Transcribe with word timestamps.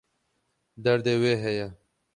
Derdê 0.83 1.13
wê 1.21 1.33
heye. 1.43 1.67